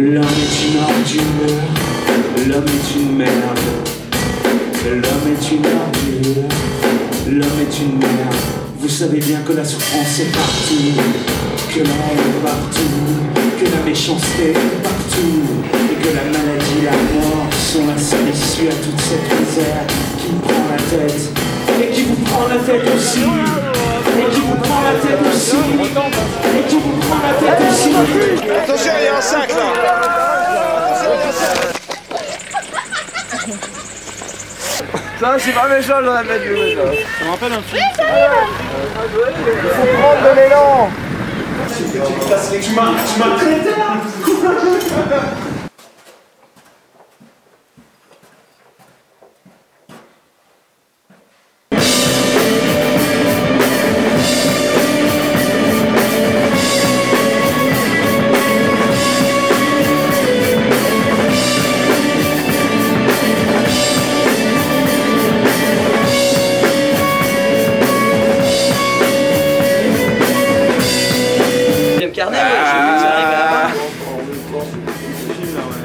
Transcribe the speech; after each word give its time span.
L'homme 0.00 0.24
est 0.24 0.54
une 0.64 0.78
ordure, 0.80 1.22
l'homme 2.46 2.64
est 2.66 2.88
une 2.98 3.16
merde. 3.16 3.58
L'homme 4.84 5.26
est 5.32 5.50
une 5.50 5.66
ordure, 5.66 6.48
l'homme 7.30 7.60
est 7.60 7.78
une 7.82 7.98
merde. 7.98 8.34
Vous 8.80 8.88
savez 8.88 9.18
bien 9.18 9.40
que 9.46 9.52
la 9.52 9.64
souffrance 9.64 10.20
est 10.20 10.32
partout, 10.32 11.00
que 11.74 11.80
l'homme 11.80 11.88
est 11.88 12.44
partout, 12.44 12.96
que 13.58 13.64
la 13.64 13.82
méchanceté 13.84 14.50
est 14.50 14.82
partout 14.82 15.42
et 15.74 15.96
que 16.02 16.08
la 16.14 16.24
maladie, 16.24 16.80
et 16.80 16.84
la 16.84 16.92
mort 16.92 17.48
sont 17.52 17.86
la 17.86 17.98
seule 17.98 18.28
issue 18.32 18.68
à 18.68 18.72
toute 18.72 19.00
cette 19.00 19.40
misère 19.40 19.84
qui 20.18 20.32
me 20.32 20.40
prend 20.40 20.68
la 20.70 20.76
tête 20.76 21.47
qui 21.98 22.04
vous 22.04 22.14
prend 22.26 22.46
la 22.46 22.58
tête 22.58 22.86
aussi, 22.94 23.24
et 23.24 24.30
qui 24.32 24.40
vous 24.40 24.54
prend 24.54 24.82
la 24.82 24.92
tête 24.92 25.18
aussi, 25.34 25.56
et 25.56 26.62
qui 26.68 26.76
vous 26.76 26.96
prend 26.98 27.18
la 27.26 27.34
tête 27.34 27.60
aussi. 27.68 27.90
Attention, 27.92 28.92
il 29.00 29.04
y 29.04 29.08
a 29.08 29.16
un 29.16 29.20
sac 29.20 29.48
là 29.48 29.56
Ça, 35.18 35.36
c'est 35.38 35.50
pas 35.50 35.68
méchant, 35.68 35.94
j'aurais 36.04 36.24
pas 36.24 36.38
dû 36.38 36.50
jouer 36.50 36.76
ça. 36.76 36.82
Ça 37.18 37.24
me 37.24 37.30
rappelle 37.32 37.52
un 37.52 37.62
film. 37.62 37.82
Il 37.90 38.04
faut 39.74 39.88
prendre 39.98 40.22
de 40.22 40.32
l'élan 40.40 40.90
Tu 42.62 42.70
m'as, 42.74 42.92
tu 43.08 43.18
m'as 43.18 43.34
traité 43.36 43.70
là 43.76 43.88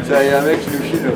Ça, 0.09 0.23
il 0.23 0.29
y 0.29 0.33
a 0.33 0.39
un 0.39 0.41
mec 0.41 0.59
qui 0.61 0.69
nous 0.71 0.83
filme. 0.83 1.11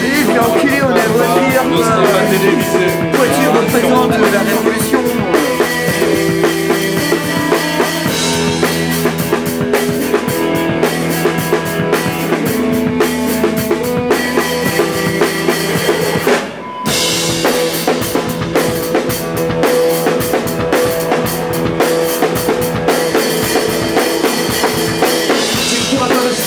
Eh, 0.00 0.24
j'ai 0.26 0.38
enculé, 0.38 0.78
on 0.82 0.94
est 0.94 1.00
à 1.00 1.08
voiture 1.08 1.64
Non, 1.64 1.78
c'était 1.78 2.12
pas 2.12 2.24
télévisé. 2.30 2.84
Voiture 3.12 3.52
représente 3.60 4.10
la 4.10 4.40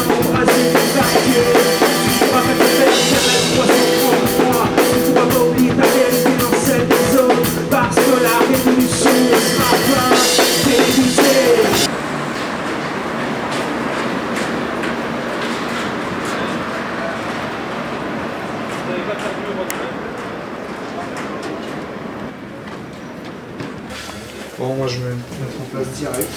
Bon, 24.59 24.75
moi 24.75 24.87
je 24.87 24.99
vais 25.01 25.11
mettre 25.11 25.61
en 25.61 25.65
place 25.71 25.89
direct. 25.89 26.29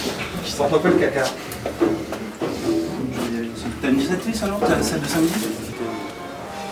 Qui 0.44 0.52
sent 0.52 0.63
un 0.63 0.78
peu 0.78 0.90
le 0.90 0.96
caca. 0.96 1.24
T'as 3.81 3.90
une 3.90 3.96
directrice 3.97 4.44
alors 4.44 4.59
T'as 4.59 4.81
celle 4.84 5.00
de 5.02 5.06
samedi 5.06 5.34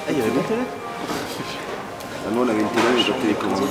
Ah, 0.07 0.11
il 0.11 0.17
y 0.17 0.21
avait 0.21 0.31
bien 0.31 0.41
télé 0.43 0.61
Ah, 0.65 2.29
Nous 2.33 2.41
on 2.41 2.49
avait 2.49 2.59
une 2.59 2.67
télé, 2.67 2.87
mais 2.97 3.03
pas 3.03 3.21
télécommande. 3.21 3.67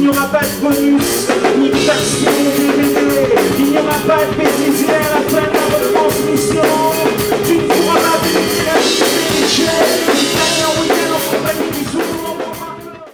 Il 0.02 0.04
n'y 0.04 0.08
aura 0.08 0.28
pas 0.28 0.40
de 0.40 0.62
bonus, 0.62 1.28
ni 1.60 1.68
de 1.68 1.86
taxi, 1.86 2.26
ni 2.26 2.84
de 2.84 3.60
Il 3.60 3.66
n'y 3.66 3.78
aura 3.78 3.98
pas 4.08 4.24
de 4.24 4.34
bénéficiaire 4.38 5.12
à 5.14 5.30
de 5.30 5.36
la 5.36 5.42
retransmission. 5.44 6.79